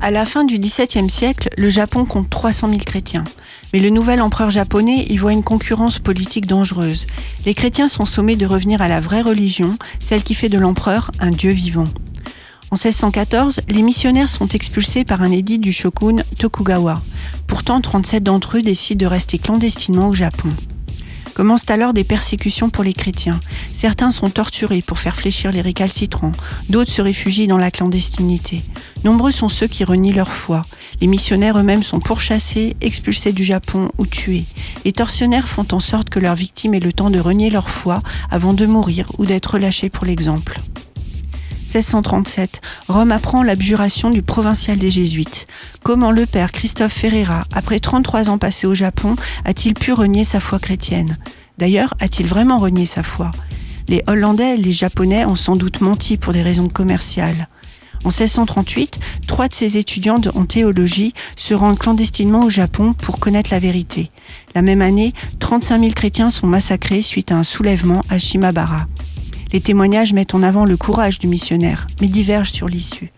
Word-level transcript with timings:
À 0.00 0.10
la 0.10 0.26
fin 0.26 0.44
du 0.44 0.58
XVIIe 0.58 1.08
siècle, 1.08 1.48
le 1.56 1.70
Japon 1.70 2.04
compte 2.04 2.28
300 2.28 2.68
000 2.68 2.80
chrétiens. 2.84 3.24
Mais 3.72 3.80
le 3.80 3.88
nouvel 3.90 4.20
empereur 4.20 4.50
japonais 4.50 5.06
y 5.08 5.16
voit 5.16 5.32
une 5.32 5.42
concurrence 5.42 5.98
politique 5.98 6.46
dangereuse. 6.46 7.06
Les 7.46 7.54
chrétiens 7.54 7.88
sont 7.88 8.04
sommés 8.04 8.36
de 8.36 8.46
revenir 8.46 8.82
à 8.82 8.88
la 8.88 9.00
vraie 9.00 9.22
religion, 9.22 9.76
celle 9.98 10.22
qui 10.22 10.34
fait 10.34 10.50
de 10.50 10.58
l'empereur 10.58 11.10
un 11.18 11.30
dieu 11.30 11.50
vivant. 11.50 11.88
En 12.70 12.76
1614, 12.76 13.62
les 13.68 13.82
missionnaires 13.82 14.28
sont 14.28 14.48
expulsés 14.48 15.04
par 15.04 15.22
un 15.22 15.30
édit 15.30 15.58
du 15.58 15.72
shogun 15.72 16.16
Tokugawa. 16.38 17.00
Pourtant, 17.46 17.80
37 17.80 18.22
d'entre 18.22 18.58
eux 18.58 18.62
décident 18.62 19.06
de 19.06 19.10
rester 19.10 19.38
clandestinement 19.38 20.08
au 20.08 20.14
Japon. 20.14 20.50
Commencent 21.36 21.68
alors 21.68 21.92
des 21.92 22.02
persécutions 22.02 22.70
pour 22.70 22.82
les 22.82 22.94
chrétiens. 22.94 23.40
Certains 23.74 24.10
sont 24.10 24.30
torturés 24.30 24.80
pour 24.80 24.98
faire 24.98 25.16
fléchir 25.16 25.52
les 25.52 25.60
récalcitrants, 25.60 26.32
d'autres 26.70 26.90
se 26.90 27.02
réfugient 27.02 27.46
dans 27.46 27.58
la 27.58 27.70
clandestinité. 27.70 28.62
Nombreux 29.04 29.32
sont 29.32 29.50
ceux 29.50 29.66
qui 29.66 29.84
renient 29.84 30.14
leur 30.14 30.32
foi. 30.32 30.62
Les 31.02 31.06
missionnaires 31.06 31.58
eux-mêmes 31.58 31.82
sont 31.82 32.00
pourchassés, 32.00 32.74
expulsés 32.80 33.34
du 33.34 33.44
Japon 33.44 33.90
ou 33.98 34.06
tués. 34.06 34.46
Les 34.86 34.92
tortionnaires 34.92 35.46
font 35.46 35.66
en 35.72 35.80
sorte 35.80 36.08
que 36.08 36.20
leurs 36.20 36.36
victimes 36.36 36.72
aient 36.72 36.80
le 36.80 36.94
temps 36.94 37.10
de 37.10 37.20
renier 37.20 37.50
leur 37.50 37.68
foi 37.68 38.00
avant 38.30 38.54
de 38.54 38.64
mourir 38.64 39.12
ou 39.18 39.26
d'être 39.26 39.56
relâchés 39.56 39.90
pour 39.90 40.06
l'exemple. 40.06 40.58
1637, 41.66 42.60
Rome 42.88 43.10
apprend 43.10 43.42
l'abjuration 43.42 44.10
du 44.10 44.22
provincial 44.22 44.78
des 44.78 44.90
Jésuites. 44.90 45.48
Comment 45.82 46.12
le 46.12 46.24
père 46.24 46.52
Christophe 46.52 46.92
Ferreira, 46.92 47.44
après 47.52 47.80
33 47.80 48.30
ans 48.30 48.38
passés 48.38 48.68
au 48.68 48.74
Japon, 48.74 49.16
a-t-il 49.44 49.74
pu 49.74 49.92
renier 49.92 50.22
sa 50.22 50.38
foi 50.38 50.60
chrétienne? 50.60 51.18
D'ailleurs, 51.58 51.92
a-t-il 52.00 52.28
vraiment 52.28 52.58
renié 52.58 52.86
sa 52.86 53.02
foi? 53.02 53.32
Les 53.88 54.02
Hollandais 54.06 54.56
les 54.56 54.72
Japonais 54.72 55.24
ont 55.26 55.34
sans 55.34 55.56
doute 55.56 55.80
menti 55.80 56.16
pour 56.16 56.32
des 56.32 56.42
raisons 56.42 56.68
commerciales. 56.68 57.48
En 58.04 58.10
1638, 58.10 59.00
trois 59.26 59.48
de 59.48 59.54
ses 59.54 59.76
étudiants 59.76 60.20
en 60.34 60.44
théologie 60.44 61.14
se 61.34 61.52
rendent 61.52 61.78
clandestinement 61.78 62.44
au 62.44 62.50
Japon 62.50 62.92
pour 62.92 63.18
connaître 63.18 63.50
la 63.50 63.58
vérité. 63.58 64.12
La 64.54 64.62
même 64.62 64.82
année, 64.82 65.12
35 65.40 65.80
000 65.80 65.92
chrétiens 65.92 66.30
sont 66.30 66.46
massacrés 66.46 67.02
suite 67.02 67.32
à 67.32 67.36
un 67.36 67.42
soulèvement 67.42 68.02
à 68.08 68.20
Shimabara. 68.20 68.86
Les 69.52 69.60
témoignages 69.60 70.12
mettent 70.12 70.34
en 70.34 70.42
avant 70.42 70.64
le 70.64 70.76
courage 70.76 71.18
du 71.18 71.28
missionnaire, 71.28 71.86
mais 72.00 72.08
divergent 72.08 72.52
sur 72.52 72.68
l'issue. 72.68 73.12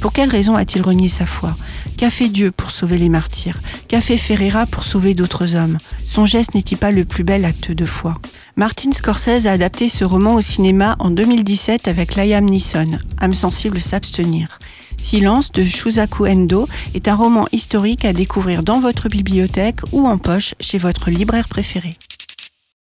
Pour 0.00 0.12
quelle 0.12 0.28
raison 0.28 0.54
a-t-il 0.54 0.82
renié 0.82 1.08
sa 1.08 1.26
foi? 1.26 1.56
Qu'a 1.96 2.10
fait 2.10 2.28
Dieu 2.28 2.50
pour 2.52 2.70
sauver 2.70 2.98
les 2.98 3.08
martyrs? 3.08 3.60
Qu'a 3.88 4.00
fait 4.00 4.16
Ferreira 4.16 4.66
pour 4.66 4.84
sauver 4.84 5.14
d'autres 5.14 5.56
hommes? 5.56 5.78
Son 6.04 6.26
geste 6.26 6.54
n'est-il 6.54 6.78
pas 6.78 6.90
le 6.90 7.04
plus 7.04 7.24
bel 7.24 7.44
acte 7.44 7.72
de 7.72 7.86
foi? 7.86 8.14
Martin 8.56 8.92
Scorsese 8.92 9.46
a 9.46 9.52
adapté 9.52 9.88
ce 9.88 10.04
roman 10.04 10.34
au 10.34 10.40
cinéma 10.40 10.96
en 11.00 11.10
2017 11.10 11.88
avec 11.88 12.14
Liam 12.16 12.44
Neeson, 12.44 12.98
âme 13.18 13.34
sensible 13.34 13.80
s'abstenir. 13.80 14.58
Silence 14.98 15.52
de 15.52 15.64
Shusaku 15.64 16.26
Endo 16.26 16.68
est 16.94 17.08
un 17.08 17.14
roman 17.14 17.46
historique 17.52 18.04
à 18.04 18.12
découvrir 18.12 18.62
dans 18.62 18.80
votre 18.80 19.08
bibliothèque 19.08 19.80
ou 19.92 20.06
en 20.06 20.18
poche 20.18 20.54
chez 20.60 20.78
votre 20.78 21.10
libraire 21.10 21.48
préféré. 21.48 21.96